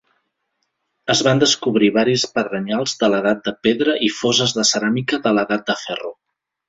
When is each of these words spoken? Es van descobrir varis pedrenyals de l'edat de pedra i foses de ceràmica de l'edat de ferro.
Es 1.13 1.19
van 1.27 1.41
descobrir 1.43 1.89
varis 1.97 2.25
pedrenyals 2.37 2.97
de 3.03 3.09
l'edat 3.15 3.43
de 3.49 3.53
pedra 3.67 3.95
i 4.09 4.13
foses 4.23 4.57
de 4.61 4.67
ceràmica 4.71 5.21
de 5.27 5.35
l'edat 5.39 5.69
de 5.71 5.77
ferro. 5.85 6.11